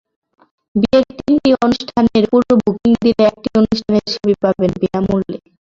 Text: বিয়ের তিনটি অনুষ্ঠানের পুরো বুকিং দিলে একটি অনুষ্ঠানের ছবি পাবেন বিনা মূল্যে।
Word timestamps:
বিয়ের 0.75 1.05
তিনটি 1.17 1.51
অনুষ্ঠানের 1.65 2.25
পুরো 2.31 2.53
বুকিং 2.61 2.91
দিলে 3.03 3.23
একটি 3.31 3.47
অনুষ্ঠানের 3.59 4.05
ছবি 4.11 4.33
পাবেন 4.43 4.71
বিনা 4.81 4.99
মূল্যে। 5.07 5.37